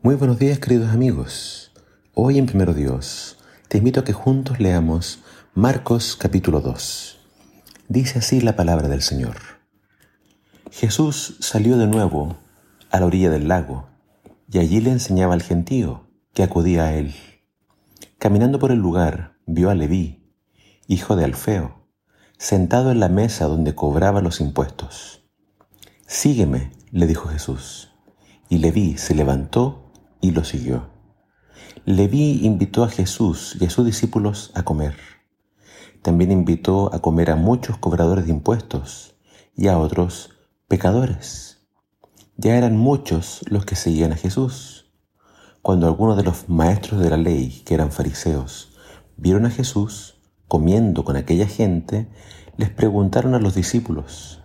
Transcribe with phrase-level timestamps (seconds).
[0.00, 1.72] Muy buenos días queridos amigos.
[2.14, 5.24] Hoy en Primero Dios te invito a que juntos leamos
[5.54, 7.18] Marcos capítulo 2.
[7.88, 9.38] Dice así la palabra del Señor.
[10.70, 12.36] Jesús salió de nuevo
[12.92, 13.88] a la orilla del lago
[14.48, 17.12] y allí le enseñaba al gentío que acudía a él.
[18.18, 20.32] Caminando por el lugar vio a Leví,
[20.86, 21.88] hijo de Alfeo,
[22.38, 25.24] sentado en la mesa donde cobraba los impuestos.
[26.06, 27.90] Sígueme, le dijo Jesús.
[28.48, 29.87] Y Leví se levantó
[30.20, 30.90] y lo siguió.
[31.84, 34.96] Leví invitó a Jesús y a sus discípulos a comer.
[36.02, 39.16] También invitó a comer a muchos cobradores de impuestos
[39.56, 40.30] y a otros
[40.68, 41.66] pecadores.
[42.36, 44.92] Ya eran muchos los que seguían a Jesús.
[45.62, 48.76] Cuando algunos de los maestros de la ley, que eran fariseos,
[49.16, 52.08] vieron a Jesús comiendo con aquella gente,
[52.56, 54.40] les preguntaron a los discípulos,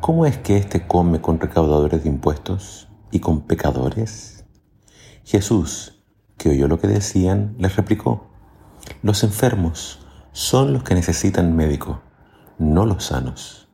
[0.00, 4.39] ¿cómo es que éste come con recaudadores de impuestos y con pecadores?
[5.24, 6.02] Jesús,
[6.36, 8.30] que oyó lo que decían, les replicó,
[9.02, 10.00] los enfermos
[10.32, 12.00] son los que necesitan médico,
[12.58, 13.68] no los sanos.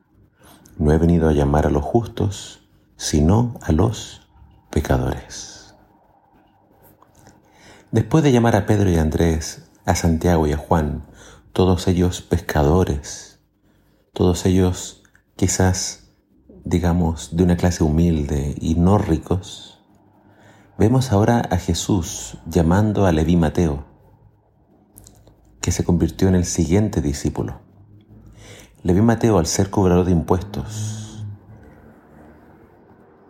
[0.79, 4.29] No he venido a llamar a los justos, sino a los
[4.71, 5.75] pecadores.
[7.91, 11.06] Después de llamar a Pedro y a Andrés, a Santiago y a Juan,
[11.53, 13.41] todos ellos pescadores,
[14.12, 15.03] todos ellos
[15.37, 16.11] quizás,
[16.65, 19.76] digamos, de una clase humilde y no ricos,
[20.79, 23.87] Vemos ahora a Jesús llamando a Leví Mateo,
[25.63, 27.61] que se convirtió en el siguiente discípulo.
[28.83, 31.25] Leví Mateo, al ser cobrador de impuestos,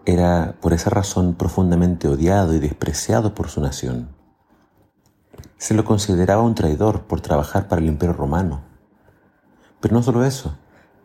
[0.07, 4.09] era por esa razón profundamente odiado y despreciado por su nación.
[5.57, 8.65] Se lo consideraba un traidor por trabajar para el imperio romano.
[9.81, 10.59] Pero no solo eso,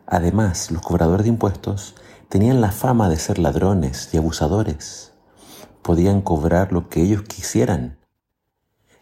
[0.08, 1.94] además los cobradores de impuestos
[2.28, 5.11] tenían la fama de ser ladrones y abusadores
[5.82, 7.98] podían cobrar lo que ellos quisieran.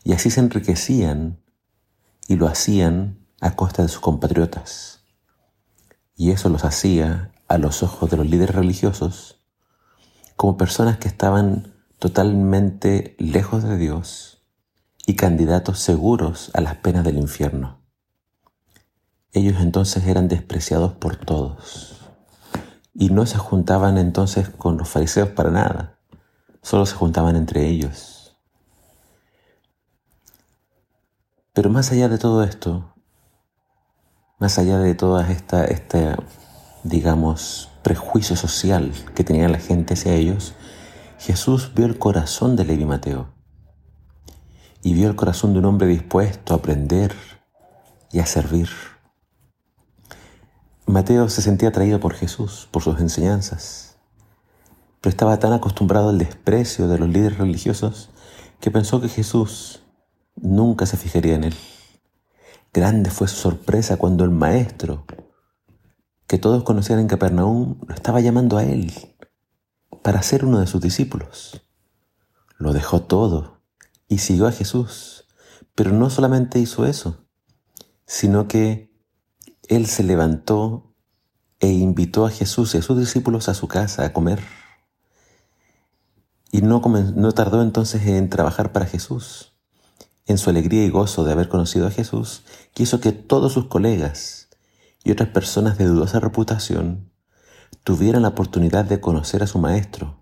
[0.03, 1.41] Y así se enriquecían
[2.27, 5.05] y lo hacían a costa de sus compatriotas.
[6.17, 9.45] Y eso los hacía, a los ojos de los líderes religiosos,
[10.37, 14.43] como personas que estaban totalmente lejos de Dios
[15.07, 17.81] y candidatos seguros a las penas del infierno.
[19.33, 21.97] Ellos entonces eran despreciados por todos
[22.95, 26.00] y no se juntaban entonces con los fariseos para nada
[26.63, 28.37] solo se juntaban entre ellos.
[31.53, 32.95] Pero más allá de todo esto,
[34.39, 36.17] más allá de toda esta,
[36.85, 40.55] digamos, prejuicio social que tenía la gente hacia ellos,
[41.19, 43.35] Jesús vio el corazón de Levi Mateo
[44.83, 47.15] y vio el corazón de un hombre dispuesto a aprender
[48.13, 48.71] y a servir.
[50.87, 53.90] Mateo se sentía atraído por Jesús, por sus enseñanzas
[55.01, 58.11] pero estaba tan acostumbrado al desprecio de los líderes religiosos
[58.61, 59.83] que pensó que Jesús
[60.37, 61.55] nunca se fijaría en él.
[62.73, 65.05] Grande fue su sorpresa cuando el maestro,
[66.27, 68.93] que todos conocían en Capernaum, lo estaba llamando a él
[70.03, 71.63] para ser uno de sus discípulos.
[72.59, 73.63] Lo dejó todo
[74.07, 75.25] y siguió a Jesús.
[75.75, 77.25] Pero no solamente hizo eso,
[78.07, 78.93] sino que
[79.69, 80.95] él se levantó
[81.59, 84.41] e invitó a Jesús y a sus discípulos a su casa a comer.
[86.53, 86.81] Y no,
[87.33, 89.53] tardó entonces en trabajar para Jesús.
[90.27, 92.45] En su alegría y gozo de haber conocido a Jesús,
[92.75, 94.49] quiso que todos sus colegas
[95.05, 97.11] y otras personas de dudosa reputación
[97.85, 100.21] tuvieran la oportunidad de conocer a su Maestro.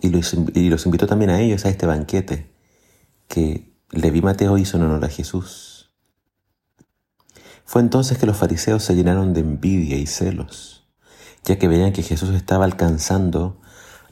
[0.00, 2.52] Y los, y los invitó también a ellos a este banquete
[3.28, 5.92] que Leví Mateo hizo en honor a Jesús.
[7.64, 10.88] Fue entonces que los fariseos se llenaron de envidia y celos,
[11.44, 13.60] ya que veían que Jesús estaba alcanzando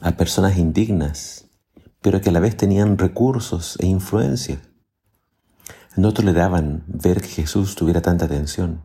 [0.01, 1.45] a personas indignas,
[2.01, 4.59] pero que a la vez tenían recursos e influencia.
[5.95, 8.81] No toleraban ver que Jesús tuviera tanta atención,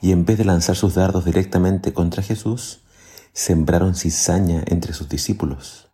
[0.00, 2.84] y en vez de lanzar sus dardos directamente contra Jesús,
[3.32, 5.90] sembraron cizaña entre sus discípulos.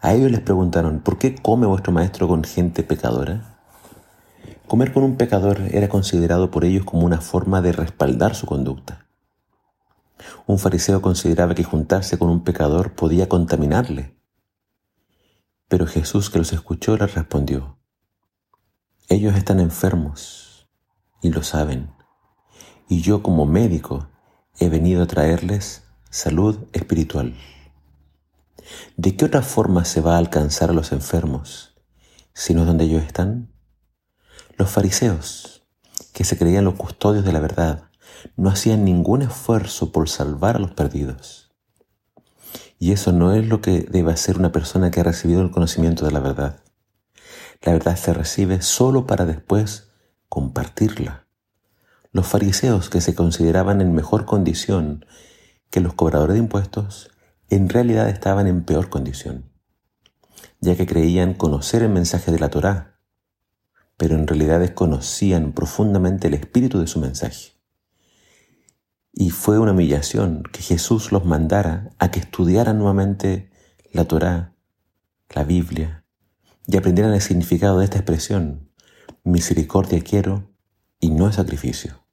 [0.00, 3.58] A ellos les preguntaron, ¿por qué come vuestro maestro con gente pecadora?
[4.66, 9.07] Comer con un pecador era considerado por ellos como una forma de respaldar su conducta.
[10.46, 14.16] Un fariseo consideraba que juntarse con un pecador podía contaminarle.
[15.68, 17.78] Pero Jesús que los escuchó les respondió,
[19.08, 20.68] ellos están enfermos
[21.22, 21.90] y lo saben,
[22.88, 24.08] y yo como médico
[24.58, 27.34] he venido a traerles salud espiritual.
[28.96, 31.74] ¿De qué otra forma se va a alcanzar a los enfermos,
[32.34, 33.52] sino donde ellos están?
[34.56, 35.66] Los fariseos,
[36.12, 37.87] que se creían los custodios de la verdad,
[38.36, 41.50] no hacían ningún esfuerzo por salvar a los perdidos.
[42.78, 46.04] Y eso no es lo que debe hacer una persona que ha recibido el conocimiento
[46.04, 46.60] de la verdad.
[47.62, 49.88] La verdad se recibe solo para después
[50.28, 51.26] compartirla.
[52.12, 55.04] Los fariseos que se consideraban en mejor condición
[55.70, 57.10] que los cobradores de impuestos,
[57.50, 59.50] en realidad estaban en peor condición,
[60.60, 63.00] ya que creían conocer el mensaje de la Torá,
[63.96, 67.57] pero en realidad desconocían profundamente el espíritu de su mensaje.
[69.20, 73.50] Y fue una humillación que Jesús los mandara a que estudiaran nuevamente
[73.90, 74.54] la Torá,
[75.34, 76.04] la Biblia,
[76.68, 78.70] y aprendieran el significado de esta expresión,
[79.24, 80.52] misericordia quiero
[81.00, 82.04] y no sacrificio.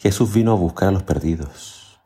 [0.00, 2.00] Jesús vino a buscar a los perdidos.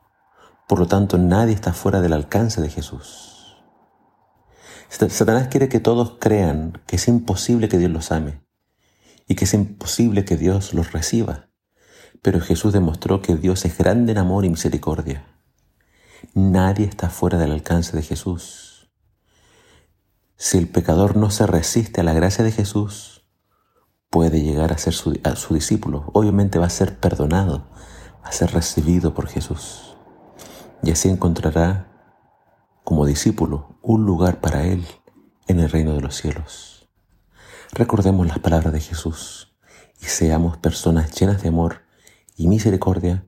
[0.67, 3.57] Por lo tanto, nadie está fuera del alcance de Jesús.
[4.89, 8.43] Satanás quiere que todos crean que es imposible que Dios los ame
[9.27, 11.49] y que es imposible que Dios los reciba.
[12.23, 15.27] Pero Jesús demostró que Dios es grande en amor y misericordia.
[16.33, 18.89] Nadie está fuera del alcance de Jesús.
[20.37, 23.25] Si el pecador no se resiste a la gracia de Jesús,
[24.09, 25.11] puede llegar a ser su,
[25.53, 26.09] discípulo.
[26.13, 27.67] Obviamente va a ser perdonado,
[28.23, 29.97] va a ser recibido por Jesús.
[30.81, 31.87] Y así encontrará
[32.85, 34.85] como discípulo un lugar para él
[35.47, 36.87] en el reino de los cielos.
[37.73, 39.53] Recordemos las palabras de Jesús
[40.01, 41.83] y seamos personas llenas de amor
[42.35, 43.25] y misericordia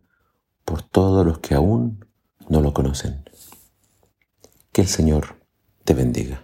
[0.63, 2.05] por todos los que aún
[2.49, 3.23] no lo conocen.
[4.71, 5.35] Que el Señor
[5.83, 6.41] te bendiga.